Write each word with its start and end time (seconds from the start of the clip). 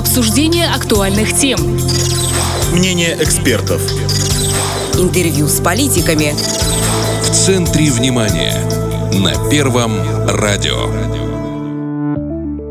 Обсуждение 0.00 0.66
актуальных 0.66 1.36
тем. 1.36 1.78
Мнение 2.72 3.18
экспертов. 3.20 3.82
Интервью 4.94 5.46
с 5.46 5.60
политиками. 5.60 6.32
В 7.22 7.30
центре 7.30 7.90
внимания. 7.90 8.56
На 9.12 9.50
Первом 9.50 9.92
радио. 10.26 10.88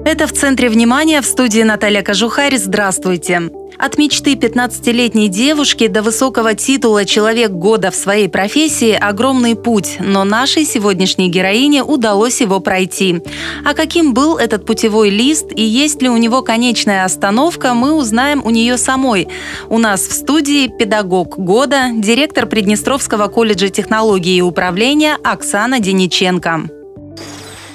Это 0.06 0.26
«В 0.26 0.34
центре 0.34 0.70
внимания» 0.70 1.22
в 1.22 1.26
студии 1.28 1.62
Наталья 1.62 2.02
Кожухарь. 2.02 2.58
Здравствуйте. 2.58 3.52
От 3.80 3.98
мечты 3.98 4.34
15-летней 4.34 5.30
девушки 5.30 5.88
до 5.88 6.02
высокого 6.02 6.54
титула 6.54 7.06
«Человек 7.06 7.52
года» 7.52 7.92
в 7.92 7.96
своей 7.96 8.28
профессии– 8.28 8.92
огромный 9.02 9.56
путь, 9.56 9.96
но 10.02 10.26
нашей 10.26 10.66
сегодняшней 10.66 11.30
героине 11.30 11.82
удалось 11.82 12.42
его 12.42 12.60
пройти. 12.60 13.22
А 13.64 13.74
каким 13.74 14.14
был 14.14 14.38
этот 14.38 14.66
путевой 14.66 15.10
лист 15.10 15.54
и 15.56 15.64
есть 15.64 16.02
ли 16.02 16.10
у 16.10 16.18
него 16.18 16.42
конечная 16.42 17.06
остановка, 17.06 17.74
мы 17.74 17.94
узнаем 17.94 18.42
у 18.44 18.50
нее 18.50 18.78
самой. 18.78 19.30
У 19.70 19.78
нас 19.78 20.02
в 20.02 20.12
студии 20.12 20.68
педагог 20.68 21.40
года, 21.40 21.92
директор 21.94 22.48
Приднестровского 22.48 23.30
колледжа 23.30 23.70
технологии 23.70 24.36
и 24.36 24.42
управления 24.42 25.18
Оксана 25.24 25.80
Дениченко. 25.80 26.64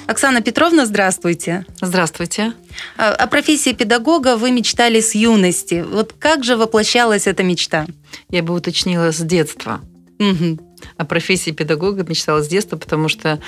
Оксана 0.05 0.41
Петровна, 0.41 0.85
здравствуйте. 0.85 1.65
Здравствуйте. 1.81 2.53
А, 2.97 3.13
о 3.13 3.27
профессии 3.27 3.73
педагога 3.73 4.37
вы 4.37 4.51
мечтали 4.51 4.99
с 4.99 5.15
юности. 5.15 5.85
Вот 5.87 6.13
как 6.17 6.43
же 6.43 6.57
воплощалась 6.57 7.27
эта 7.27 7.43
мечта? 7.43 7.85
Я 8.29 8.43
бы 8.43 8.53
уточнила 8.53 9.11
с 9.11 9.19
детства. 9.19 9.81
Угу 10.19 10.74
о 10.97 11.05
профессии 11.05 11.51
педагога 11.51 12.03
мечтала 12.07 12.41
с 12.41 12.47
детства, 12.47 12.77
потому 12.77 13.09
что 13.09 13.39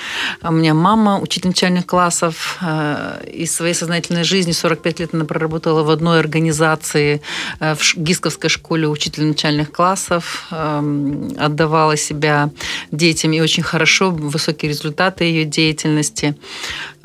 у 0.42 0.52
меня 0.52 0.74
мама 0.74 1.20
учитель 1.20 1.48
начальных 1.48 1.86
классов. 1.86 2.58
Э, 2.60 3.22
из 3.32 3.54
своей 3.54 3.74
сознательной 3.74 4.24
жизни 4.24 4.52
45 4.52 5.00
лет 5.00 5.14
она 5.14 5.24
проработала 5.24 5.82
в 5.82 5.90
одной 5.90 6.20
организации 6.20 7.20
э, 7.60 7.74
в 7.74 7.96
Гисковской 7.96 8.50
школе 8.50 8.88
учителя 8.88 9.26
начальных 9.26 9.72
классов. 9.72 10.46
Эм, 10.50 11.32
отдавала 11.38 11.96
себя 11.96 12.50
детям 12.92 13.32
и 13.32 13.40
очень 13.40 13.62
хорошо, 13.62 14.10
высокие 14.10 14.70
результаты 14.70 15.24
ее 15.24 15.44
деятельности. 15.44 16.36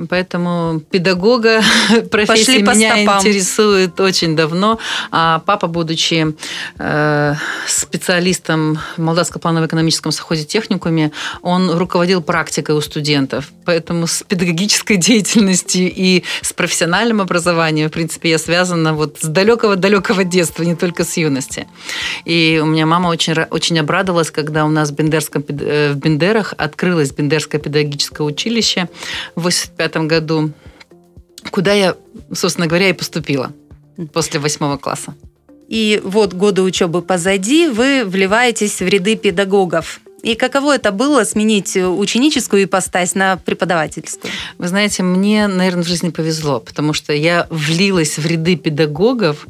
Поэтому 0.10 0.82
педагога 0.92 1.62
профессия 2.12 2.62
меня 2.62 2.98
стопам. 2.98 3.20
интересует 3.20 4.00
очень 4.00 4.36
давно. 4.36 4.80
А 5.12 5.40
папа, 5.46 5.68
будучи 5.68 6.36
э, 6.80 7.36
специалистом 7.68 8.80
в 8.98 9.02
Молдавско-планово-экономическом 9.02 10.12
совхозе 10.24 10.46
техникуме, 10.46 11.12
он 11.42 11.70
руководил 11.72 12.22
практикой 12.22 12.76
у 12.76 12.82
студентов. 12.82 13.52
Поэтому 13.66 14.08
с 14.08 14.24
педагогической 14.24 14.98
деятельностью 15.10 15.92
и 15.94 16.24
с 16.42 16.54
профессиональным 16.54 17.22
образованием, 17.22 17.90
в 17.90 17.92
принципе, 17.92 18.30
я 18.30 18.38
связана 18.38 18.94
вот 18.94 19.18
с 19.22 19.28
далекого-далекого 19.28 20.24
детства, 20.24 20.64
не 20.64 20.76
только 20.76 21.04
с 21.04 21.18
юности. 21.18 21.68
И 22.26 22.60
у 22.64 22.66
меня 22.66 22.86
мама 22.86 23.10
очень, 23.10 23.34
очень 23.50 23.80
обрадовалась, 23.80 24.32
когда 24.32 24.66
у 24.66 24.70
нас 24.70 24.92
в, 24.92 24.96
Бендерском, 24.96 25.44
э, 25.48 25.92
в 25.92 25.98
Бендерах 25.98 26.54
открылось 26.58 27.12
Бендерское 27.12 27.60
педагогическое 27.60 28.26
училище 28.26 28.88
в 29.36 29.44
85 29.44 29.98
году, 30.08 30.52
куда 31.52 31.74
я, 31.74 31.96
собственно 32.34 32.68
говоря, 32.68 32.90
и 32.90 32.94
поступила 32.94 33.52
после 34.14 34.40
восьмого 34.40 34.78
класса. 34.78 35.14
И 35.68 36.02
вот 36.04 36.34
годы 36.34 36.62
учебы 36.62 37.02
позади, 37.02 37.68
вы 37.68 38.04
вливаетесь 38.06 38.80
в 38.80 38.88
ряды 38.88 39.16
педагогов. 39.16 40.02
И 40.24 40.36
каково 40.36 40.76
это 40.76 40.94
было 40.94 41.26
сменить 41.26 41.76
ученическую 41.76 42.64
ипостась 42.64 43.14
на 43.14 43.36
преподавательскую? 43.36 44.32
Вы 44.58 44.70
знаете, 44.70 45.04
мне, 45.04 45.48
наверное, 45.48 45.84
в 45.84 45.88
жизни 45.88 46.12
повезло, 46.12 46.62
потому 46.62 46.94
что 46.94 47.12
я 47.12 47.46
влилась 47.50 48.18
в 48.18 48.26
ряды 48.26 48.56
педагогов 48.56 49.46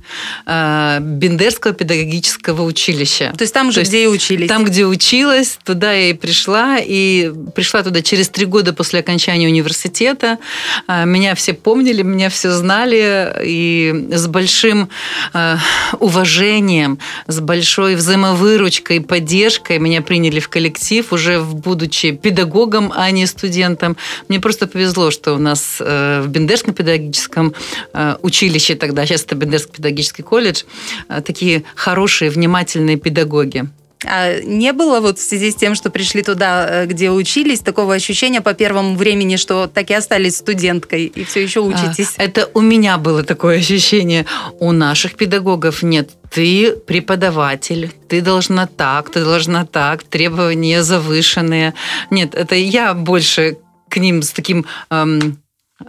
э, 0.47 0.97
Бендерского 0.99 1.75
педагогического 1.75 2.63
училища. 2.63 3.33
То 3.37 3.43
есть 3.43 3.53
там 3.53 3.71
же, 3.71 3.81
То 3.81 3.87
где 3.87 4.05
и 4.05 4.07
учились? 4.07 4.49
Там, 4.49 4.65
где 4.65 4.87
училась, 4.87 5.59
туда 5.63 5.93
я 5.93 6.09
и 6.09 6.13
пришла. 6.13 6.79
И 6.83 7.31
пришла 7.53 7.83
туда 7.83 8.01
через 8.01 8.29
три 8.29 8.47
года 8.47 8.73
после 8.73 9.01
окончания 9.01 9.47
университета. 9.47 10.39
Э, 10.87 11.05
меня 11.05 11.35
все 11.35 11.53
помнили, 11.53 12.01
меня 12.01 12.31
все 12.31 12.49
знали. 12.49 13.31
И 13.45 14.07
с 14.11 14.25
большим 14.25 14.89
э, 15.35 15.57
уважением, 15.99 16.97
с 17.27 17.39
большой 17.39 17.93
взаимовыручкой, 17.93 19.01
поддержкой 19.01 19.77
меня 19.77 20.01
приняли 20.01 20.39
в 20.39 20.49
коллектив 20.49 20.62
коллектив, 20.63 21.13
уже 21.13 21.39
будучи 21.41 22.11
педагогом, 22.11 22.91
а 22.95 23.11
не 23.11 23.27
студентом. 23.27 23.97
Мне 24.29 24.39
просто 24.39 24.67
повезло, 24.67 25.11
что 25.11 25.33
у 25.33 25.37
нас 25.37 25.77
э, 25.79 26.21
в 26.21 26.27
Бендерском 26.27 26.73
педагогическом 26.73 27.53
э, 27.93 28.15
училище 28.21 28.75
тогда, 28.75 29.05
сейчас 29.05 29.23
это 29.23 29.35
Бендерский 29.35 29.73
педагогический 29.73 30.23
колледж, 30.23 30.63
э, 31.09 31.21
такие 31.21 31.63
хорошие, 31.75 32.31
внимательные 32.31 32.97
педагоги. 32.97 33.65
А 34.05 34.39
не 34.41 34.73
было 34.73 34.99
вот 34.99 35.19
в 35.19 35.21
связи 35.21 35.51
с 35.51 35.55
тем, 35.55 35.75
что 35.75 35.89
пришли 35.89 36.23
туда, 36.23 36.85
где 36.85 37.11
учились, 37.11 37.59
такого 37.59 37.93
ощущения 37.93 38.41
по 38.41 38.53
первому 38.53 38.95
времени, 38.95 39.35
что 39.35 39.67
так 39.67 39.89
и 39.89 39.93
остались 39.93 40.37
студенткой 40.37 41.05
и 41.05 41.23
все 41.23 41.43
еще 41.43 41.61
учитесь? 41.61 42.13
Это 42.17 42.49
у 42.53 42.61
меня 42.61 42.97
было 42.97 43.23
такое 43.23 43.59
ощущение. 43.59 44.25
У 44.59 44.71
наших 44.71 45.15
педагогов 45.15 45.83
нет 45.83 46.11
ты 46.33 46.71
преподаватель, 46.71 47.91
ты 48.09 48.21
должна 48.21 48.65
так, 48.65 49.11
ты 49.11 49.23
должна 49.23 49.65
так, 49.67 50.03
требования 50.03 50.81
завышенные. 50.81 51.75
Нет, 52.09 52.33
это 52.33 52.55
я 52.55 52.95
больше 52.95 53.57
к 53.87 53.97
ним 53.97 54.23
с 54.23 54.31
таким 54.31 54.65
эм, 54.89 55.37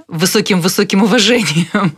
высоким-высоким 0.09 1.03
уважением 1.03 1.97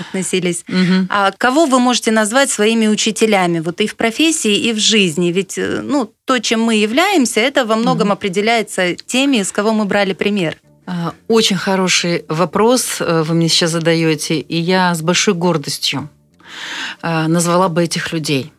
относились. 0.00 0.64
Угу. 0.68 1.06
А 1.10 1.32
кого 1.36 1.66
вы 1.66 1.78
можете 1.78 2.10
назвать 2.10 2.50
своими 2.50 2.86
учителями, 2.86 3.60
вот 3.60 3.80
и 3.80 3.86
в 3.86 3.96
профессии, 3.96 4.56
и 4.56 4.72
в 4.72 4.78
жизни? 4.78 5.32
Ведь 5.32 5.58
э, 5.58 5.80
ну, 5.82 6.12
то, 6.24 6.38
чем 6.38 6.62
мы 6.62 6.76
являемся, 6.76 7.40
это 7.40 7.64
во 7.64 7.76
многом 7.76 8.08
угу. 8.08 8.14
определяется 8.14 8.94
теми, 8.94 9.42
с 9.42 9.52
кого 9.52 9.72
мы 9.72 9.84
брали 9.84 10.12
пример. 10.12 10.56
А, 10.86 11.12
очень 11.28 11.56
хороший 11.56 12.24
вопрос 12.28 13.00
э, 13.00 13.22
вы 13.26 13.34
мне 13.34 13.48
сейчас 13.48 13.70
задаете, 13.70 14.40
и 14.40 14.56
я 14.56 14.94
с 14.94 15.02
большой 15.02 15.34
гордостью 15.34 16.08
Э, 17.02 17.26
назвала 17.26 17.68
бы 17.68 17.84
этих 17.84 18.12
людей 18.12 18.52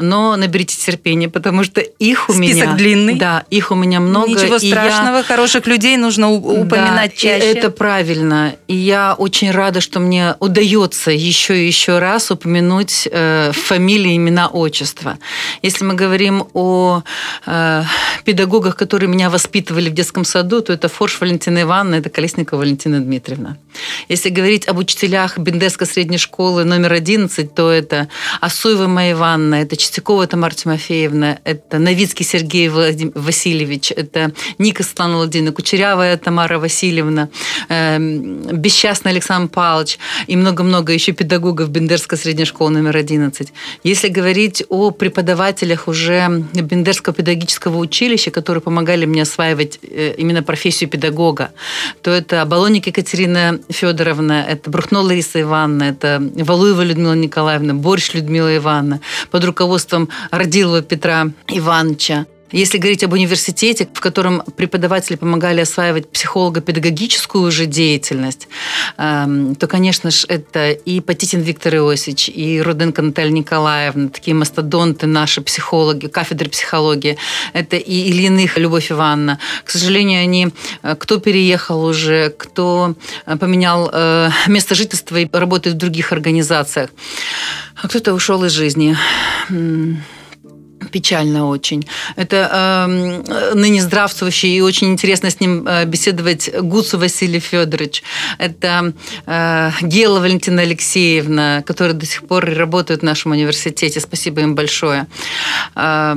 но 0.00 0.36
наберите 0.36 0.76
терпения, 0.76 1.28
потому 1.28 1.64
что 1.64 1.80
их 1.80 2.28
у 2.28 2.32
Список 2.32 2.40
меня... 2.40 2.54
Список 2.54 2.76
длинный. 2.76 3.14
Да, 3.16 3.44
их 3.50 3.70
у 3.70 3.74
меня 3.74 4.00
много. 4.00 4.28
Ничего 4.28 4.58
страшного, 4.58 5.18
я... 5.18 5.22
хороших 5.22 5.66
людей 5.66 5.96
нужно 5.96 6.30
упоминать 6.30 7.12
да, 7.12 7.16
чаще. 7.16 7.52
Это 7.52 7.70
правильно. 7.70 8.54
И 8.68 8.74
я 8.74 9.14
очень 9.14 9.50
рада, 9.50 9.80
что 9.80 10.00
мне 10.00 10.34
удается 10.40 11.10
еще 11.10 11.62
и 11.62 11.66
еще 11.66 11.98
раз 11.98 12.30
упомянуть 12.30 13.08
э, 13.10 13.52
фамилии, 13.52 14.16
имена, 14.16 14.48
отчества. 14.48 15.18
Если 15.62 15.84
мы 15.84 15.94
говорим 15.94 16.46
о 16.54 17.02
э, 17.46 17.82
педагогах, 18.24 18.76
которые 18.76 19.08
меня 19.08 19.30
воспитывали 19.30 19.90
в 19.90 19.94
детском 19.94 20.24
саду, 20.24 20.62
то 20.62 20.72
это 20.72 20.88
Форш 20.88 21.20
Валентина 21.20 21.62
Ивановна, 21.62 21.96
это 21.96 22.10
Колесникова 22.10 22.60
Валентина 22.60 23.00
Дмитриевна. 23.00 23.56
Если 24.08 24.30
говорить 24.30 24.68
об 24.68 24.78
учителях 24.78 25.38
Бендерской 25.38 25.86
средней 25.86 26.18
школы 26.18 26.64
номер 26.64 26.92
11, 26.92 27.54
то 27.54 27.70
это 27.70 28.08
Асуева 28.40 28.86
Майя 28.86 29.12
Ивановна, 29.12 29.56
это 29.56 29.76
Чистякова 29.90 30.26
Тамара 30.28 30.54
Тимофеевна, 30.54 31.40
это 31.42 31.78
Новицкий 31.80 32.24
Сергей. 32.24 32.68
Васильевич, 32.68 33.90
это 33.90 34.32
Ника 34.58 34.84
Светлана 34.84 35.16
Владимировна, 35.16 35.52
Кучерявая 35.52 36.16
Тамара 36.16 36.60
Васильевна, 36.60 37.28
э, 37.68 37.98
Бесчастный 37.98 39.10
Александр 39.10 39.48
Павлович 39.48 39.98
и 40.28 40.36
много-много 40.36 40.92
еще 40.92 41.10
педагогов 41.10 41.70
Бендерской 41.70 42.16
средней 42.18 42.44
школы 42.44 42.70
номер 42.70 42.96
11. 42.96 43.52
Если 43.82 44.08
говорить 44.08 44.62
о 44.68 44.92
преподавателях 44.92 45.88
уже 45.88 46.44
Бендерского 46.54 47.12
педагогического 47.12 47.78
училища, 47.78 48.30
которые 48.30 48.62
помогали 48.62 49.06
мне 49.06 49.22
осваивать 49.22 49.80
э, 49.82 50.14
именно 50.18 50.44
профессию 50.44 50.88
педагога, 50.88 51.50
то 52.02 52.12
это 52.12 52.42
Оболоник 52.42 52.86
Екатерина 52.86 53.58
Федоровна, 53.68 54.46
это 54.48 54.70
Брухно 54.70 55.00
Лариса 55.00 55.40
Ивановна, 55.40 55.84
это 55.84 56.22
Валуева 56.36 56.82
Людмила 56.82 57.14
Николаевна, 57.14 57.74
Борщ 57.74 58.14
Людмила 58.14 58.56
Ивановна. 58.56 59.00
Под 59.32 59.44
руководством 59.44 59.79
Родилова 60.30 60.82
Петра 60.82 61.30
Ивановича. 61.48 62.26
Если 62.52 62.78
говорить 62.78 63.04
об 63.04 63.12
университете, 63.12 63.88
в 63.92 64.00
котором 64.00 64.42
преподаватели 64.56 65.16
помогали 65.16 65.60
осваивать 65.60 66.10
психолого-педагогическую 66.10 67.44
уже 67.44 67.66
деятельность, 67.66 68.48
эм, 68.96 69.54
то, 69.54 69.66
конечно 69.66 70.10
же, 70.10 70.26
это 70.28 70.70
и 70.70 71.00
Патитин 71.00 71.40
Виктор 71.40 71.76
Иосифович, 71.76 72.28
и 72.28 72.60
Руденко 72.60 73.02
Наталья 73.02 73.30
Николаевна, 73.30 74.08
такие 74.08 74.34
мастодонты 74.34 75.06
наши 75.06 75.40
психологи, 75.42 76.08
кафедры 76.08 76.48
психологии. 76.48 77.16
Это 77.52 77.76
и 77.76 78.10
Ильиных 78.10 78.58
Любовь 78.58 78.90
Ивановна. 78.90 79.38
К 79.64 79.70
сожалению, 79.70 80.22
они, 80.22 80.48
э, 80.82 80.96
кто 80.96 81.18
переехал 81.18 81.84
уже, 81.84 82.30
кто 82.30 82.94
э, 83.26 83.36
поменял 83.36 83.90
э, 83.92 84.30
место 84.48 84.74
жительства 84.74 85.16
и 85.16 85.28
работает 85.32 85.76
в 85.76 85.78
других 85.78 86.12
организациях, 86.12 86.90
а 87.80 87.88
кто-то 87.88 88.12
ушел 88.12 88.44
из 88.44 88.52
жизни. 88.52 88.96
Печально 90.90 91.46
очень. 91.48 91.86
Это 92.16 92.86
э, 92.88 93.54
ныне 93.54 93.82
здравствующий 93.82 94.56
и 94.56 94.60
очень 94.60 94.88
интересно 94.88 95.30
с 95.30 95.40
ним 95.40 95.66
э, 95.66 95.84
беседовать 95.84 96.50
Гуцу 96.60 96.98
Василий 96.98 97.40
Федорович. 97.40 98.02
Это 98.38 98.92
э, 99.26 99.70
Гела 99.82 100.20
Валентина 100.20 100.62
Алексеевна, 100.62 101.62
которые 101.62 101.94
до 101.94 102.06
сих 102.06 102.26
пор 102.26 102.44
работают 102.44 103.02
в 103.02 103.04
нашем 103.04 103.32
университете. 103.32 104.00
Спасибо 104.00 104.40
им 104.40 104.54
большое. 104.54 105.06
Э, 105.76 106.14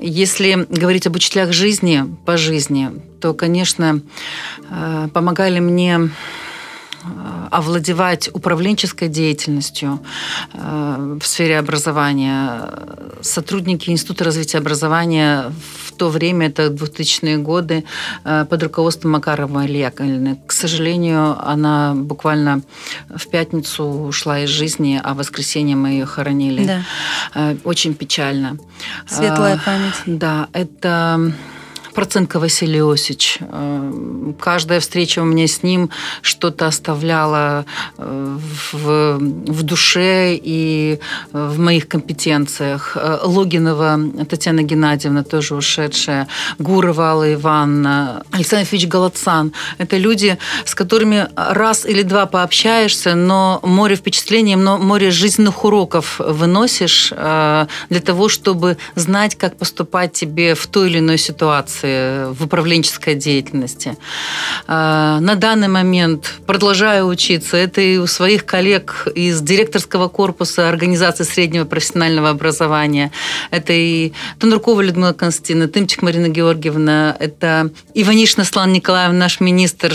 если 0.00 0.66
говорить 0.68 1.06
об 1.06 1.16
учителях 1.16 1.52
жизни, 1.52 2.04
по 2.24 2.36
жизни, 2.36 2.90
то, 3.20 3.34
конечно, 3.34 4.00
э, 4.70 5.08
помогали 5.12 5.60
мне 5.60 6.10
овладевать 7.50 8.28
управленческой 8.32 9.08
деятельностью 9.08 10.00
э, 10.52 11.18
в 11.20 11.26
сфере 11.26 11.58
образования. 11.58 12.70
Сотрудники 13.22 13.90
Института 13.90 14.24
развития 14.24 14.58
образования 14.58 15.52
в 15.86 15.92
то 15.92 16.08
время, 16.08 16.46
это 16.48 16.66
2000-е 16.66 17.38
годы, 17.38 17.84
э, 18.24 18.44
под 18.48 18.62
руководством 18.62 19.12
Макарова 19.12 19.66
Ильяковны. 19.66 20.38
К 20.46 20.52
сожалению, 20.52 21.36
она 21.46 21.94
буквально 21.94 22.62
в 23.08 23.28
пятницу 23.28 23.84
ушла 23.84 24.40
из 24.40 24.50
жизни, 24.50 25.00
а 25.02 25.14
в 25.14 25.18
воскресенье 25.18 25.76
мы 25.76 25.90
ее 25.90 26.06
хоронили. 26.06 26.64
Да. 27.34 27.56
Очень 27.64 27.94
печально. 27.94 28.58
Светлая 29.06 29.60
память. 29.64 29.94
Да, 30.06 30.48
это 30.52 31.32
Проценко 31.94 32.38
Василий 32.38 32.80
Осич. 32.80 33.38
Э, 33.40 34.32
каждая 34.38 34.80
встреча 34.80 35.20
у 35.20 35.24
меня 35.24 35.46
с 35.46 35.62
ним 35.62 35.90
что-то 36.22 36.66
оставляла 36.66 37.64
э, 37.98 38.38
в, 38.72 39.18
в 39.18 39.62
душе 39.62 40.34
и 40.34 41.00
в 41.32 41.58
моих 41.58 41.88
компетенциях. 41.88 42.96
Э, 42.96 43.18
Логинова 43.24 43.98
Татьяна 44.28 44.62
Геннадьевна, 44.62 45.24
тоже 45.24 45.54
ушедшая, 45.54 46.28
Гурова 46.58 47.10
Алла 47.10 47.34
Ивановна, 47.34 48.22
Александр 48.30 48.68
Ильич 48.70 48.86
Голодцан. 48.86 49.52
Это 49.78 49.96
люди, 49.96 50.38
с 50.64 50.74
которыми 50.74 51.28
раз 51.36 51.86
или 51.86 52.02
два 52.02 52.26
пообщаешься, 52.26 53.14
но 53.14 53.60
море 53.62 53.96
впечатлений, 53.96 54.56
но 54.56 54.78
море 54.78 55.10
жизненных 55.10 55.64
уроков 55.64 56.18
выносишь 56.18 57.10
для 57.10 58.00
того, 58.04 58.28
чтобы 58.28 58.76
знать, 58.94 59.34
как 59.36 59.56
поступать 59.56 60.12
тебе 60.12 60.54
в 60.54 60.66
той 60.66 60.88
или 60.88 60.98
иной 60.98 61.18
ситуации 61.18 61.79
ситуации 61.80 62.32
в 62.32 62.44
управленческой 62.44 63.14
деятельности. 63.14 63.96
А, 64.66 65.20
на 65.20 65.34
данный 65.34 65.68
момент 65.68 66.34
продолжаю 66.46 67.06
учиться. 67.06 67.56
Это 67.56 67.80
и 67.80 67.96
у 67.98 68.06
своих 68.06 68.44
коллег 68.44 69.08
из 69.14 69.40
директорского 69.40 70.08
корпуса 70.08 70.68
организации 70.68 71.24
среднего 71.24 71.64
профессионального 71.64 72.30
образования. 72.30 73.10
Это 73.50 73.72
и 73.72 74.12
Тонуркова 74.38 74.80
Людмила 74.80 75.12
Константиновна, 75.12 75.68
Тымчик 75.68 76.02
Марина 76.02 76.28
Георгиевна, 76.28 77.16
это 77.18 77.70
Иванишна 77.94 78.44
Слан 78.44 78.72
Николаевна, 78.72 79.18
наш 79.18 79.40
министр, 79.40 79.94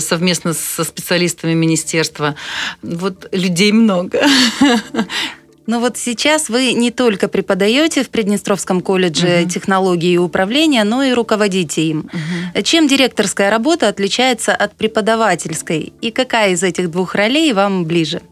совместно 0.00 0.54
со 0.54 0.84
специалистами 0.84 1.54
министерства. 1.54 2.34
Вот 2.82 3.28
людей 3.32 3.72
много. 3.72 4.20
Но 5.66 5.78
вот 5.78 5.96
сейчас 5.96 6.48
вы 6.48 6.72
не 6.72 6.90
только 6.90 7.28
преподаете 7.28 8.02
в 8.02 8.10
Приднестровском 8.10 8.80
колледже 8.80 9.42
угу. 9.42 9.50
технологии 9.50 10.12
и 10.12 10.18
управления, 10.18 10.84
но 10.84 11.02
и 11.02 11.12
руководите 11.12 11.82
им. 11.82 12.10
Угу. 12.54 12.62
Чем 12.62 12.88
директорская 12.88 13.50
работа 13.50 13.88
отличается 13.88 14.54
от 14.54 14.74
преподавательской? 14.74 15.92
И 16.00 16.10
какая 16.10 16.52
из 16.52 16.62
этих 16.62 16.90
двух 16.90 17.14
ролей 17.14 17.52
вам 17.52 17.84
ближе? 17.84 18.22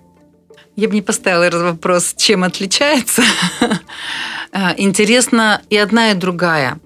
Я 0.77 0.89
бы 0.89 0.95
не 0.95 1.03
поставила 1.03 1.43
этот 1.43 1.63
вопрос, 1.63 2.15
чем 2.17 2.45
отличается. 2.45 3.23
А, 4.53 4.75
интересно 4.79 5.61
и 5.71 5.77
одна, 5.77 6.13
и 6.13 6.15
другая 6.15 6.79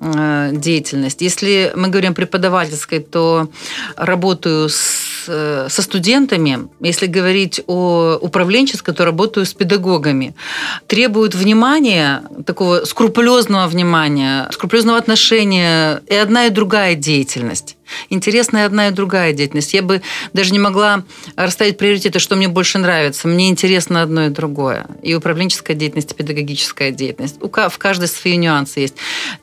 э, 0.00 0.50
деятельность. 0.52 1.20
Если 1.20 1.72
мы 1.74 1.88
говорим 1.88 2.14
преподавательской, 2.14 3.00
то 3.00 3.50
работаю 3.96 4.68
с 4.68 5.09
Со 5.26 5.82
студентами, 5.82 6.68
если 6.80 7.06
говорить 7.06 7.62
о 7.66 8.18
управленческой, 8.20 8.94
то 8.94 9.04
работаю 9.04 9.46
с 9.46 9.54
педагогами, 9.54 10.34
требуют 10.86 11.34
внимания, 11.34 12.22
такого 12.46 12.84
скрупулезного 12.84 13.66
внимания, 13.68 14.48
скрупулезного 14.52 14.98
отношения 14.98 16.02
и 16.06 16.14
одна 16.14 16.46
и 16.46 16.50
другая 16.50 16.94
деятельность. 16.94 17.76
Интересная 18.08 18.66
одна 18.66 18.88
и 18.88 18.90
другая 18.90 19.32
деятельность. 19.32 19.74
Я 19.74 19.82
бы 19.82 20.02
даже 20.32 20.52
не 20.52 20.58
могла 20.58 21.04
расставить 21.36 21.78
приоритеты, 21.78 22.18
что 22.18 22.36
мне 22.36 22.48
больше 22.48 22.78
нравится. 22.78 23.28
Мне 23.28 23.48
интересно 23.48 24.02
одно 24.02 24.26
и 24.26 24.28
другое. 24.28 24.86
И 25.02 25.14
управленческая 25.14 25.76
деятельность, 25.76 26.12
и 26.12 26.14
педагогическая 26.14 26.90
деятельность. 26.90 27.36
В 27.40 27.78
каждой 27.78 28.08
свои 28.08 28.36
нюансы 28.36 28.80
есть. 28.80 28.94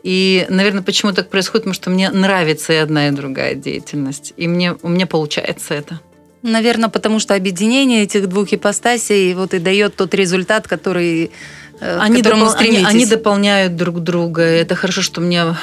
И, 0.03 0.45
наверное, 0.49 0.83
почему 0.83 1.13
так 1.13 1.29
происходит? 1.29 1.63
Потому 1.63 1.73
что 1.73 1.89
мне 1.89 2.09
нравится 2.09 2.73
и 2.73 2.77
одна, 2.77 3.07
и 3.07 3.11
другая 3.11 3.55
деятельность. 3.55 4.33
И 4.37 4.47
мне, 4.47 4.75
у 4.81 4.89
меня 4.89 5.07
получается 5.07 5.73
это. 5.73 5.99
Наверное, 6.43 6.89
потому 6.89 7.19
что 7.19 7.33
объединение 7.33 8.03
этих 8.03 8.29
двух 8.29 8.53
ипостасей 8.53 9.33
вот 9.33 9.53
и 9.53 9.59
дает 9.59 9.95
тот 9.95 10.13
результат, 10.13 10.67
который 10.67 11.31
они, 11.79 12.21
допол- 12.21 12.53
они, 12.55 12.83
они 12.83 13.05
дополняют 13.05 13.75
друг 13.75 13.99
друга. 13.99 14.41
Это 14.41 14.75
хорошо, 14.75 15.01
что 15.01 15.21
мне 15.21 15.55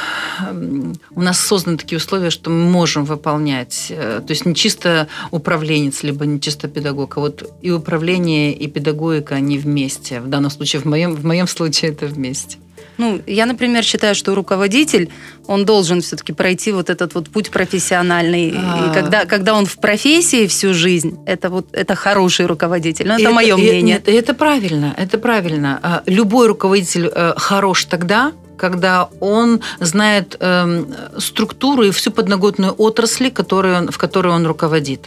у 1.14 1.20
нас 1.20 1.40
созданы 1.40 1.76
такие 1.76 1.98
условия, 1.98 2.30
что 2.30 2.50
мы 2.50 2.70
можем 2.70 3.04
выполнять. 3.04 3.86
Э, 3.90 4.20
то 4.24 4.30
есть 4.30 4.46
не 4.46 4.54
чисто 4.54 5.08
управленец, 5.30 6.02
либо 6.02 6.26
не 6.26 6.40
чисто 6.40 6.68
педагог, 6.68 7.16
а 7.16 7.20
вот 7.20 7.50
и 7.62 7.70
управление, 7.70 8.52
и 8.52 8.66
педагогика, 8.68 9.34
они 9.34 9.58
вместе. 9.58 10.20
В 10.20 10.28
данном 10.28 10.50
случае, 10.50 10.82
в 10.82 10.84
моем, 10.84 11.14
в 11.14 11.24
моем 11.24 11.46
случае 11.46 11.92
это 11.92 12.06
вместе. 12.06 12.58
Ну, 12.96 13.20
я, 13.26 13.46
например, 13.46 13.82
считаю, 13.82 14.14
что 14.14 14.34
руководитель, 14.34 15.10
он 15.46 15.64
должен 15.64 16.00
все-таки 16.00 16.32
пройти 16.32 16.72
вот 16.72 16.90
этот 16.90 17.14
вот 17.14 17.28
путь 17.28 17.50
профессиональный. 17.50 18.54
А... 18.56 18.90
И 18.90 18.94
когда, 18.94 19.24
когда 19.24 19.54
он 19.54 19.66
в 19.66 19.78
профессии 19.78 20.46
всю 20.46 20.74
жизнь, 20.74 21.18
это 21.26 21.50
вот 21.50 21.66
это 21.72 21.94
хороший 21.94 22.46
руководитель. 22.46 23.08
Ну, 23.08 23.14
это, 23.14 23.22
это 23.22 23.32
мое 23.32 23.56
мнение. 23.56 23.82
Нет, 23.82 24.08
это 24.08 24.34
правильно, 24.34 24.94
это 24.96 25.18
правильно. 25.18 25.80
А, 25.82 26.02
любой 26.06 26.46
руководитель 26.48 27.10
э, 27.12 27.34
хорош 27.36 27.84
тогда, 27.84 28.32
когда 28.56 29.08
он 29.20 29.60
знает 29.80 30.36
э, 30.38 30.84
структуру 31.18 31.82
и 31.82 31.90
всю 31.90 32.10
подноготную 32.10 32.72
отрасли, 32.72 33.28
которую 33.28 33.76
он, 33.76 33.90
в 33.90 33.98
которой 33.98 34.32
он 34.32 34.46
руководит. 34.46 35.06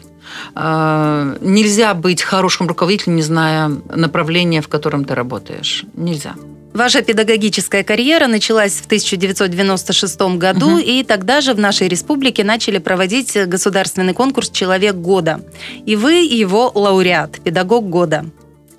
Э, 0.56 1.38
нельзя 1.42 1.94
быть 1.94 2.22
хорошим 2.22 2.68
руководителем, 2.68 3.16
не 3.16 3.22
зная 3.22 3.70
направления, 3.96 4.62
в 4.62 4.68
котором 4.68 5.06
ты 5.06 5.16
работаешь. 5.16 5.86
Нельзя. 5.96 6.36
Ваша 6.78 7.02
педагогическая 7.02 7.84
карьера 7.84 8.28
началась 8.28 8.74
в 8.74 8.86
1996 8.86 10.22
году, 10.38 10.74
угу. 10.74 10.78
и 10.78 11.04
тогда 11.04 11.42
же 11.42 11.56
в 11.56 11.60
нашей 11.60 11.88
республике 11.88 12.44
начали 12.44 12.78
проводить 12.78 13.36
государственный 13.48 14.14
конкурс 14.14 14.52
«Человек 14.52 14.94
года». 14.94 15.42
И 15.88 15.96
вы 15.96 16.18
его 16.18 16.72
лауреат, 16.76 17.40
педагог 17.40 17.90
года. 17.90 18.26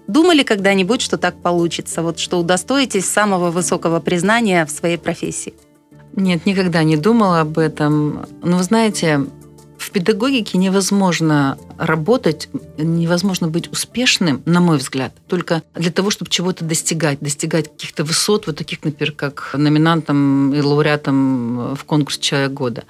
Думали 0.06 0.44
когда-нибудь, 0.44 1.02
что 1.02 1.18
так 1.18 1.42
получится, 1.42 2.02
вот 2.02 2.20
что 2.20 2.38
удостоитесь 2.38 3.04
самого 3.04 3.50
высокого 3.50 3.98
признания 3.98 4.64
в 4.64 4.70
своей 4.70 4.96
профессии? 4.96 5.54
Нет, 6.14 6.46
никогда 6.46 6.84
не 6.84 6.96
думала 6.96 7.40
об 7.40 7.58
этом. 7.58 8.26
Но 8.44 8.58
вы 8.58 8.62
знаете, 8.62 9.22
в 9.78 9.90
педагогике 9.90 10.58
невозможно 10.58 11.56
работать, 11.78 12.48
невозможно 12.76 13.48
быть 13.48 13.70
успешным, 13.70 14.42
на 14.44 14.60
мой 14.60 14.78
взгляд, 14.78 15.12
только 15.28 15.62
для 15.74 15.92
того, 15.92 16.10
чтобы 16.10 16.30
чего-то 16.30 16.64
достигать, 16.64 17.20
достигать 17.20 17.70
каких-то 17.70 18.04
высот, 18.04 18.46
вот 18.46 18.56
таких, 18.56 18.84
например, 18.84 19.12
как 19.12 19.50
номинантом 19.54 20.52
и 20.54 20.60
лауреатом 20.60 21.74
в 21.74 21.84
конкурсе 21.84 22.20
«Человек 22.20 22.52
года». 22.52 22.84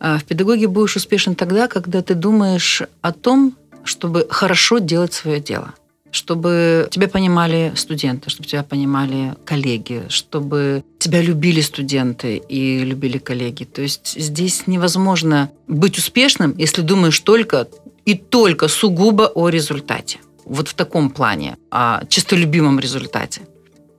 А 0.00 0.18
в 0.18 0.24
педагогике 0.24 0.68
будешь 0.68 0.96
успешен 0.96 1.34
тогда, 1.34 1.68
когда 1.68 2.02
ты 2.02 2.14
думаешь 2.14 2.82
о 3.02 3.12
том, 3.12 3.54
чтобы 3.84 4.26
хорошо 4.30 4.78
делать 4.78 5.12
свое 5.12 5.40
дело– 5.40 5.74
чтобы 6.14 6.88
тебя 6.90 7.08
понимали 7.08 7.72
студенты, 7.74 8.30
чтобы 8.30 8.48
тебя 8.48 8.62
понимали 8.62 9.34
коллеги, 9.44 10.04
чтобы 10.08 10.84
тебя 10.98 11.20
любили 11.20 11.60
студенты 11.60 12.36
и 12.36 12.84
любили 12.84 13.18
коллеги. 13.18 13.64
То 13.64 13.82
есть 13.82 14.14
здесь 14.16 14.66
невозможно 14.66 15.50
быть 15.66 15.98
успешным, 15.98 16.54
если 16.56 16.82
думаешь 16.82 17.18
только 17.18 17.66
и 18.04 18.14
только 18.14 18.68
сугубо 18.68 19.26
о 19.34 19.48
результате. 19.48 20.18
Вот 20.44 20.68
в 20.68 20.74
таком 20.74 21.10
плане, 21.10 21.56
о 21.70 22.04
чистолюбимом 22.06 22.78
результате. 22.78 23.40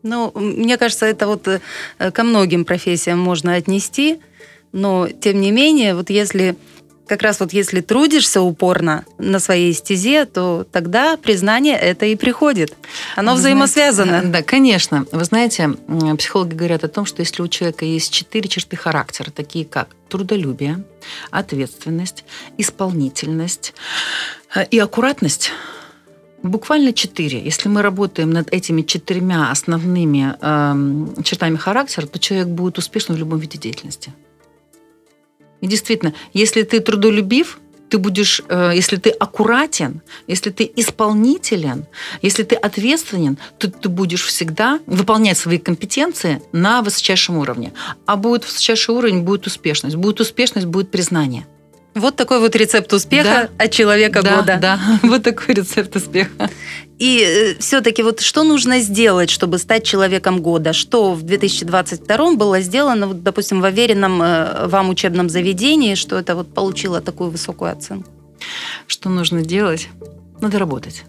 Ну, 0.04 0.32
мне 0.36 0.78
кажется, 0.78 1.06
это 1.08 1.28
вот 1.28 1.48
э, 1.48 1.60
ко 2.12 2.24
многим 2.24 2.64
профессиям 2.64 3.20
можно 3.20 3.56
отнести, 3.56 4.20
но 4.72 5.08
тем 5.08 5.42
не 5.42 5.52
менее, 5.52 5.96
вот 5.96 6.10
если 6.10 6.56
как 7.08 7.22
раз 7.22 7.40
вот 7.40 7.54
если 7.54 7.82
трудишься 7.82 8.42
упорно 8.42 9.06
на 9.18 9.40
своей 9.40 9.74
стезе, 9.74 10.26
то 10.26 10.66
тогда 10.72 11.18
признание 11.18 11.78
это 11.78 12.06
и 12.06 12.16
приходит. 12.16 12.76
Оно 13.16 13.34
Вы 13.34 13.40
взаимосвязано. 13.40 14.20
Знаете, 14.20 14.28
да, 14.28 14.44
конечно. 14.44 15.06
Вы 15.12 15.24
знаете, 15.24 15.72
психологи 16.18 16.56
говорят 16.56 16.84
о 16.84 16.88
том, 16.88 17.06
что 17.06 17.22
если 17.22 17.42
у 17.42 17.48
человека 17.48 17.86
есть 17.86 18.12
четыре 18.12 18.50
черты 18.50 18.76
характера, 18.76 19.32
такие 19.32 19.66
как 19.66 19.90
трудолюбие, 20.10 20.84
ответственность, 21.32 22.24
исполнительность 22.58 23.74
э, 24.54 24.66
и 24.66 24.80
аккуратность, 24.80 25.52
Буквально 26.44 26.94
четыре. 26.94 27.44
Если 27.44 27.70
мы 27.70 27.82
работаем 27.82 28.30
над 28.30 28.54
этими 28.54 28.84
четырьмя 28.84 29.50
основными 29.50 30.36
э, 30.40 31.24
чертами 31.24 31.56
характера, 31.56 32.06
то 32.06 32.20
человек 32.20 32.50
будет 32.50 32.78
успешным 32.78 33.16
в 33.18 33.20
любом 33.20 33.40
виде 33.40 33.58
деятельности. 33.58 34.14
И 35.66 35.68
действительно, 35.68 36.14
если 36.32 36.62
ты 36.62 36.80
трудолюбив, 36.80 37.58
ты 37.90 37.98
будешь, 37.98 38.42
э, 38.50 38.72
если 38.76 38.98
ты 38.98 39.10
аккуратен, 39.10 40.02
если 40.28 40.52
ты 40.52 40.72
исполнителен, 40.76 41.86
если 42.22 42.44
ты 42.44 42.56
ответственен, 42.56 43.40
то 43.58 43.72
ты 43.72 43.90
будешь 43.90 44.26
всегда 44.26 44.80
выполнять 44.86 45.40
свои 45.40 45.58
компетенции 45.58 46.40
на 46.52 46.84
высочайшем 46.84 47.38
уровне. 47.38 47.74
А 48.06 48.16
будет 48.16 48.46
высочайший 48.46 48.94
уровень, 48.94 49.22
будет 49.22 49.48
успешность. 49.48 49.96
Будет 49.96 50.20
успешность, 50.20 50.68
будет 50.68 50.92
признание. 50.92 51.48
Вот 51.96 52.16
такой 52.16 52.40
вот 52.40 52.56
рецепт 52.56 52.94
успеха 52.94 53.50
да. 53.58 53.66
от 53.66 53.72
человека 53.72 54.22
да, 54.22 54.36
года. 54.36 54.58
Да, 54.62 54.80
вот 55.02 55.24
такой 55.24 55.56
рецепт 55.56 55.96
успеха. 55.96 56.52
И 57.00 57.20
э, 57.20 57.56
все-таки 57.60 58.04
вот 58.04 58.22
что 58.22 58.44
нужно 58.44 58.80
сделать, 58.80 59.30
чтобы 59.30 59.58
стать 59.58 59.84
человеком 59.84 60.42
года? 60.42 60.74
Что 60.74 61.14
в 61.14 61.24
2022 61.24 62.36
было 62.36 62.62
сделано, 62.62 63.08
вот, 63.08 63.24
допустим, 63.24 63.62
в 63.62 63.66
уверенном 63.66 64.22
э, 64.22 64.68
вам 64.68 64.90
учебном 64.90 65.30
заведении, 65.30 65.96
что 65.96 66.18
это 66.18 66.36
вот 66.36 66.54
получило 66.54 67.02
такую 67.02 67.32
высокую 67.32 67.72
оценку? 67.72 68.10
Что 68.88 69.10
нужно 69.10 69.42
делать? 69.42 69.90
Надо 70.42 70.60
работать. 70.60 71.04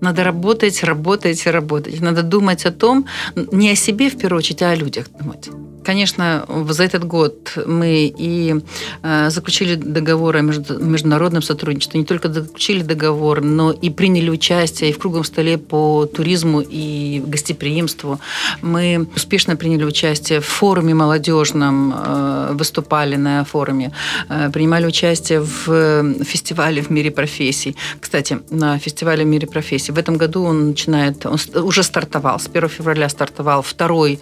Надо 0.00 0.24
работать, 0.24 0.84
работать, 0.84 1.46
работать. 1.46 2.00
Надо 2.00 2.22
думать 2.22 2.66
о 2.66 2.70
том, 2.70 3.06
не 3.34 3.70
о 3.70 3.76
себе 3.76 4.10
в 4.10 4.18
первую 4.18 4.38
очередь, 4.38 4.62
а 4.62 4.70
о 4.70 4.76
людях 4.76 5.06
думать. 5.20 5.48
Конечно, 5.84 6.44
за 6.68 6.84
этот 6.84 7.04
год 7.04 7.52
мы 7.66 8.12
и 8.18 8.54
э, 9.02 9.30
заключили 9.30 9.74
договор 9.74 10.36
о 10.36 10.40
международном 10.40 11.42
сотрудничестве, 11.42 12.00
не 12.00 12.06
только 12.06 12.32
заключили 12.32 12.82
договор, 12.82 13.40
но 13.42 13.72
и 13.72 13.90
приняли 13.90 14.30
участие 14.30 14.90
и 14.90 14.92
в 14.92 14.98
круглом 14.98 15.24
столе 15.24 15.56
по 15.58 16.06
туризму 16.06 16.60
и 16.60 17.22
гостеприимству. 17.26 18.20
Мы 18.62 19.06
успешно 19.16 19.56
приняли 19.56 19.84
участие 19.84 20.40
в 20.40 20.46
форуме 20.46 20.94
молодежном, 20.94 21.94
э, 21.94 22.50
выступали 22.52 23.16
на 23.16 23.44
форуме, 23.44 23.92
э, 24.28 24.50
принимали 24.52 24.86
участие 24.86 25.40
в 25.40 26.24
фестивале 26.24 26.82
в 26.82 26.90
мире 26.90 27.10
профессий. 27.10 27.76
Кстати, 28.00 28.38
на 28.50 28.78
фестивале 28.78 29.24
в 29.24 29.26
мире 29.26 29.46
профессий. 29.46 29.92
В 29.92 29.98
этом 29.98 30.16
году 30.16 30.44
он 30.44 30.68
начинает, 30.68 31.26
он 31.26 31.38
уже 31.54 31.82
стартовал, 31.82 32.38
с 32.38 32.46
1 32.46 32.68
февраля 32.68 33.08
стартовал 33.08 33.62
второй 33.62 34.18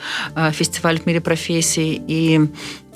фестиваль 0.53 0.99
в 0.99 1.07
мире 1.07 1.21
профессий 1.21 1.46
профессий 1.47 2.03
и 2.09 2.41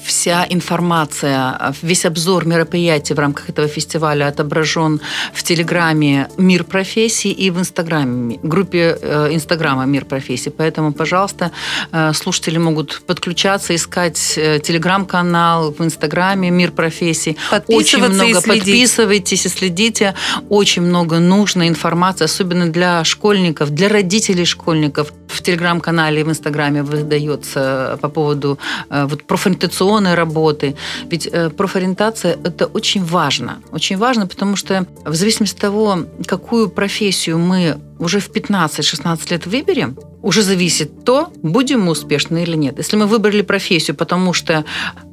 вся 0.05 0.47
информация, 0.49 1.75
весь 1.83 2.05
обзор 2.05 2.47
мероприятий 2.47 3.15
в 3.15 3.19
рамках 3.19 3.49
этого 3.49 3.69
фестиваля 3.69 4.29
отображен 4.29 5.01
в 5.33 5.43
Телеграме 5.43 6.29
«Мир 6.37 6.65
профессий» 6.65 7.31
и 7.31 7.51
в 7.51 7.59
Инстаграме, 7.59 8.39
группе 8.43 8.99
э, 9.01 9.29
Инстаграма 9.33 9.85
«Мир 9.87 10.05
профессий». 10.05 10.51
Поэтому, 10.51 10.93
пожалуйста, 10.93 11.51
э, 11.93 12.13
слушатели 12.13 12.59
могут 12.59 13.03
подключаться, 13.07 13.75
искать 13.75 14.35
э, 14.37 14.61
Телеграм-канал 14.61 15.75
в 15.79 15.85
Инстаграме 15.85 16.51
«Мир 16.51 16.73
профессий». 16.73 17.37
Очень 17.69 17.99
много 17.99 18.25
и 18.25 18.35
подписывайтесь 18.35 19.47
и 19.47 19.49
следите. 19.49 20.15
Очень 20.49 20.83
много 20.83 21.19
нужной 21.19 21.69
информации, 21.69 22.25
особенно 22.25 22.67
для 22.67 23.05
школьников, 23.05 23.71
для 23.71 23.89
родителей 23.89 24.45
школьников. 24.45 25.13
В 25.29 25.43
Телеграм-канале 25.43 26.21
и 26.21 26.25
в 26.25 26.29
Инстаграме 26.29 26.83
выдается 26.83 27.99
по 28.03 28.09
поводу 28.09 28.59
вот, 28.91 29.23
профориентационных 29.25 29.90
профориентационной 29.91 30.15
работы. 30.15 30.75
Ведь 31.11 31.29
э, 31.33 31.51
профориентация– 31.51 32.39
это 32.45 32.67
очень 32.67 33.05
важно. 33.05 33.59
Очень 33.73 33.99
важно, 33.99 34.27
потому 34.27 34.57
что 34.57 34.87
в 35.05 35.15
зависимости 35.15 35.57
от 35.57 35.61
того, 35.61 35.99
какую 36.27 36.69
профессию 36.69 37.39
мы 37.39 37.77
уже 37.99 38.19
в 38.19 38.31
15-16 38.31 39.31
лет 39.31 39.47
выберем, 39.47 39.97
уже 40.23 40.43
зависит 40.43 41.05
то, 41.05 41.29
будем 41.43 41.81
мы 41.81 41.91
успешны 41.91 42.43
или 42.43 42.57
нет. 42.57 42.79
Если 42.79 42.99
мы 42.99 43.07
выбрали 43.07 43.43
профессию, 43.43 43.97
потому 43.97 44.35
что 44.35 44.65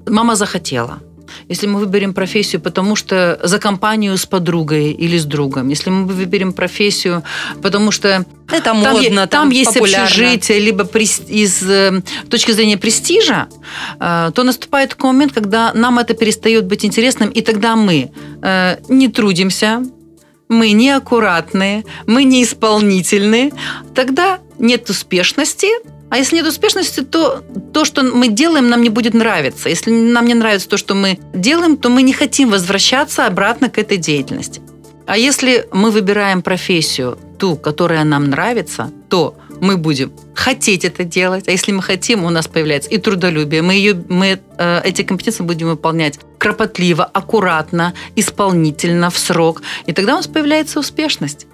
мама 0.06 0.36
захотела, 0.36 1.00
если 1.48 1.68
мы 1.68 1.80
выберем 1.80 2.14
профессию, 2.14 2.62
потому 2.62 2.96
что 2.96 3.40
за 3.44 3.60
компанию 3.60 4.18
с 4.18 4.26
подругой 4.26 4.92
или 4.92 5.18
с 5.18 5.26
другом, 5.26 5.70
если 5.70 5.90
мы 5.90 6.06
выберем 6.06 6.54
профессию, 6.54 7.24
потому 7.62 7.92
что 7.92 8.26
это 8.52 8.74
модно, 8.74 8.94
там, 8.94 9.16
там, 9.16 9.28
там 9.28 9.50
есть 9.50 9.74
популярно. 9.74 10.06
общежитие, 10.06 10.60
либо 10.60 10.84
из 11.28 11.64
э, 11.70 12.02
точки 12.30 12.52
зрения 12.52 12.78
престижа, 12.78 13.48
э, 14.00 14.32
то 14.34 14.44
наступает 14.44 14.92
такой 14.92 15.12
момент, 15.12 15.34
когда 15.34 15.72
нам 15.74 16.00
это 16.00 16.14
перестает 16.14 16.66
быть 16.66 16.86
интересным, 16.86 17.30
и 17.30 17.42
тогда 17.42 17.76
мы 17.76 18.12
э, 18.42 18.78
не 18.90 19.10
трудимся, 19.10 19.84
мы 20.50 20.72
неаккуратные, 20.72 21.84
мы 22.06 22.24
неисполнительные, 22.24 23.52
тогда 23.94 24.40
нет 24.60 24.90
успешности, 24.90 25.68
а 26.10 26.18
если 26.18 26.36
нет 26.36 26.48
успешности, 26.48 27.02
то 27.02 27.44
то, 27.74 27.86
что 27.86 28.04
мы 28.04 28.30
делаем, 28.30 28.70
нам 28.70 28.82
не 28.82 28.90
будет 28.90 29.14
нравиться. 29.14 29.70
Если 29.70 29.92
нам 29.92 30.26
не 30.26 30.34
нравится 30.34 30.70
то, 30.70 30.78
что 30.78 30.96
мы 30.96 31.20
делаем, 31.34 31.78
то 31.78 31.90
мы 31.90 32.02
не 32.02 32.14
хотим 32.14 32.50
возвращаться 32.50 33.26
обратно 33.26 33.70
к 33.70 33.78
этой 33.78 33.98
деятельности. 33.98 34.62
А 35.06 35.18
если 35.18 35.68
мы 35.72 35.92
выбираем 35.92 36.42
профессию, 36.42 37.18
ту, 37.38 37.56
которая 37.56 38.04
нам 38.04 38.30
нравится, 38.30 38.92
то 39.10 39.38
мы 39.62 39.78
будем 39.78 40.12
хотеть 40.34 40.86
это 40.86 41.04
делать. 41.04 41.48
А 41.48 41.52
если 41.52 41.72
мы 41.72 41.82
хотим, 41.82 42.24
у 42.24 42.30
нас 42.30 42.48
появляется 42.48 42.90
и 42.90 42.98
трудолюбие. 42.98 43.62
Мы, 43.62 43.74
ее, 43.74 44.04
мы 44.10 44.40
э, 44.58 44.82
эти 44.84 45.04
компетенции 45.04 45.44
будем 45.44 45.68
выполнять 45.68 46.20
кропотливо, 46.38 47.06
аккуратно, 47.06 47.94
исполнительно, 48.16 49.10
в 49.10 49.18
срок. 49.18 49.62
И 49.86 49.94
тогда 49.94 50.14
у 50.14 50.18
нас 50.18 50.28
появляется 50.28 50.80
успешность. 50.80 51.48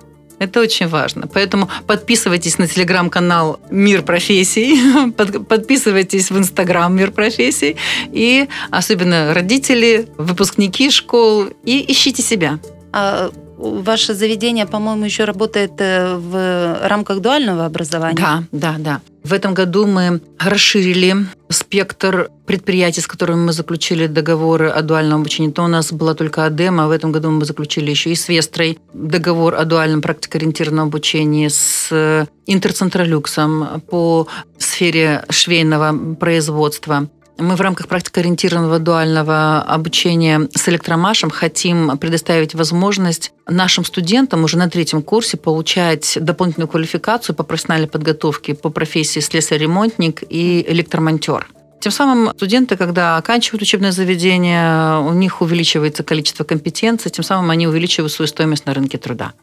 Это 0.43 0.59
очень 0.59 0.87
важно. 0.87 1.27
Поэтому 1.27 1.69
подписывайтесь 1.87 2.57
на 2.57 2.67
телеграм-канал 2.67 3.59
«Мир 3.69 4.01
профессий», 4.01 5.11
подписывайтесь 5.47 6.31
в 6.31 6.37
инстаграм 6.37 6.95
«Мир 6.95 7.11
профессий», 7.11 7.77
и 8.11 8.47
особенно 8.71 9.33
родители, 9.33 10.07
выпускники 10.17 10.89
школ, 10.89 11.45
и 11.63 11.85
ищите 11.91 12.21
себя. 12.21 12.59
А 12.91 13.31
ваше 13.57 14.13
заведение, 14.13 14.65
по-моему, 14.65 15.05
еще 15.05 15.23
работает 15.23 15.73
э, 15.79 16.15
в 16.15 16.87
рамках 16.87 17.19
дуального 17.19 17.65
образования. 17.65 18.17
Да, 18.17 18.43
да, 18.51 18.75
да. 18.77 19.01
В 19.23 19.31
этом 19.31 19.53
году 19.53 19.87
мы 19.87 20.21
расширили 20.37 21.15
спектр 21.49 22.29
предприятий, 22.45 22.99
с 22.99 23.07
которыми 23.07 23.45
мы 23.45 23.53
заключили 23.53 24.07
договоры 24.07 24.67
о 24.67 24.81
дуальном 24.81 25.21
обучении. 25.21 25.49
То 25.49 25.63
у 25.63 25.67
нас 25.67 25.93
была 25.93 26.13
только 26.13 26.45
АДЭМ, 26.45 26.81
а 26.81 26.87
в 26.87 26.91
этом 26.91 27.13
году 27.13 27.31
мы 27.31 27.45
заключили 27.45 27.89
еще 27.89 28.11
и 28.11 28.15
с 28.15 28.27
Вестрой 28.27 28.79
договор 28.93 29.55
о 29.55 29.63
дуальном 29.63 30.01
практикоориентированном 30.01 30.87
обучении, 30.87 31.47
с 31.47 32.27
Интерцентролюксом 32.45 33.81
по 33.89 34.27
сфере 34.57 35.23
швейного 35.29 36.15
производства. 36.15 37.07
Мы 37.43 37.57
в 37.57 37.61
рамках 37.61 37.89
практикоориентированного 37.89 38.79
дуального 38.79 39.61
обучения 39.63 40.47
с 40.55 40.69
электромашем 40.69 41.29
хотим 41.29 41.97
предоставить 41.97 42.55
возможность 42.55 43.33
нашим 43.45 43.83
студентам 43.83 44.45
уже 44.45 44.57
на 44.57 44.69
третьем 44.69 45.01
курсе 45.01 45.35
получать 45.35 46.17
дополнительную 46.21 46.69
квалификацию 46.69 47.35
по 47.35 47.43
профессиональной 47.43 47.89
подготовке 47.89 48.55
по 48.55 48.69
профессии 48.69 49.19
слесарь-ремонтник 49.19 50.23
и 50.29 50.63
электромонтер. 50.69 51.49
Тем 51.81 51.91
самым 51.91 52.33
студенты, 52.33 52.77
когда 52.77 53.17
оканчивают 53.17 53.61
учебное 53.63 53.91
заведение, 53.91 54.99
у 54.99 55.11
них 55.11 55.41
увеличивается 55.41 56.03
количество 56.03 56.45
компетенций, 56.45 57.11
тем 57.11 57.25
самым 57.25 57.49
они 57.49 57.67
увеличивают 57.67 58.13
свою 58.13 58.27
стоимость 58.29 58.65
на 58.65 58.73
рынке 58.73 58.97
труда. 58.97 59.33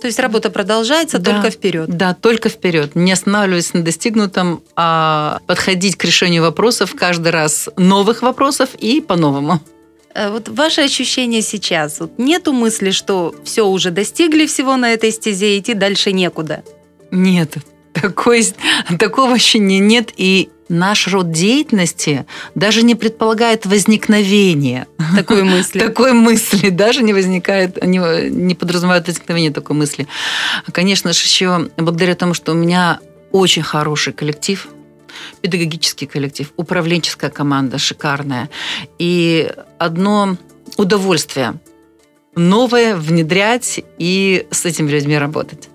То 0.00 0.06
есть 0.06 0.18
работа 0.18 0.50
продолжается 0.50 1.18
да, 1.18 1.32
только 1.32 1.50
вперед. 1.50 1.88
Да, 1.88 2.14
только 2.14 2.48
вперед. 2.48 2.94
Не 2.94 3.12
останавливаясь 3.12 3.72
на 3.72 3.82
достигнутом, 3.82 4.62
а 4.76 5.38
подходить 5.46 5.96
к 5.96 6.04
решению 6.04 6.42
вопросов 6.42 6.94
каждый 6.96 7.30
раз 7.30 7.68
новых 7.76 8.22
вопросов 8.22 8.70
и 8.74 9.00
по-новому. 9.00 9.60
Э, 10.14 10.30
вот 10.30 10.48
ваши 10.48 10.82
ощущения 10.82 11.42
сейчас? 11.42 12.00
Вот 12.00 12.18
нету 12.18 12.52
мысли, 12.52 12.90
что 12.90 13.34
все 13.44 13.66
уже 13.66 13.90
достигли 13.90 14.46
всего 14.46 14.76
на 14.76 14.92
этой 14.92 15.10
стезе, 15.10 15.58
идти 15.58 15.74
дальше 15.74 16.12
некуда? 16.12 16.62
Нет, 17.10 17.56
такой, 17.94 18.44
такого 18.98 19.34
ощущения 19.34 19.78
нет. 19.78 20.12
И 20.16 20.50
наш 20.68 21.08
род 21.08 21.30
деятельности 21.30 22.26
даже 22.54 22.82
не 22.82 22.94
предполагает 22.94 23.66
возникновения 23.66 24.86
такой 25.16 25.42
мысли. 25.44 25.78
Такой 25.78 26.12
мысли 26.12 26.70
даже 26.70 27.02
не 27.02 27.12
возникает, 27.12 27.82
не, 27.84 28.30
не 28.30 28.54
подразумевает 28.54 29.06
возникновение 29.06 29.50
такой 29.50 29.76
мысли. 29.76 30.06
Конечно 30.72 31.12
же, 31.12 31.20
еще 31.22 31.70
благодаря 31.76 32.14
тому, 32.14 32.34
что 32.34 32.52
у 32.52 32.54
меня 32.54 33.00
очень 33.32 33.62
хороший 33.62 34.12
коллектив, 34.12 34.68
педагогический 35.40 36.06
коллектив, 36.06 36.52
управленческая 36.56 37.30
команда 37.30 37.78
шикарная. 37.78 38.50
И 38.98 39.52
одно 39.78 40.36
удовольствие 40.76 41.54
новое 42.36 42.96
внедрять 42.96 43.80
и 43.98 44.46
с 44.50 44.64
этими 44.64 44.90
людьми 44.90 45.16
работать. 45.16 45.68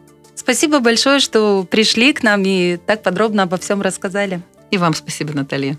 Спасибо 0.49 0.79
большое, 0.79 1.19
что 1.19 1.63
пришли 1.69 2.11
к 2.11 2.23
нам 2.23 2.41
и 2.43 2.77
так 2.77 3.03
подробно 3.03 3.43
обо 3.43 3.57
всем 3.57 3.83
рассказали. 3.83 4.41
И 4.71 4.79
вам 4.79 4.95
спасибо, 4.95 5.31
Наталья. 5.31 5.77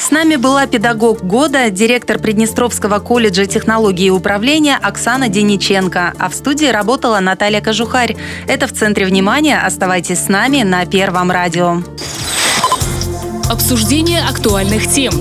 С 0.00 0.10
нами 0.10 0.34
была 0.34 0.66
педагог 0.66 1.22
года, 1.22 1.70
директор 1.70 2.18
Приднестровского 2.18 2.98
колледжа 2.98 3.46
технологии 3.46 4.06
и 4.06 4.10
управления 4.10 4.76
Оксана 4.76 5.28
Дениченко. 5.28 6.14
А 6.18 6.28
в 6.28 6.34
студии 6.34 6.66
работала 6.66 7.20
Наталья 7.20 7.60
Кожухарь. 7.60 8.16
Это 8.48 8.66
в 8.66 8.72
центре 8.72 9.06
внимания. 9.06 9.56
Оставайтесь 9.64 10.18
с 10.18 10.28
нами 10.28 10.62
на 10.62 10.84
Первом 10.84 11.30
радио. 11.30 11.80
Обсуждение 13.48 14.22
актуальных 14.28 14.90
тем. 14.90 15.14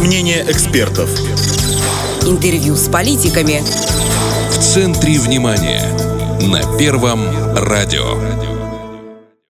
Мнение 0.00 0.46
экспертов. 0.48 1.10
Интервью 2.22 2.74
с 2.74 2.88
политиками. 2.88 3.62
В 4.48 4.58
центре 4.62 5.18
внимания. 5.18 5.99
На 6.48 6.62
Первом 6.78 7.20
радио. 7.54 8.49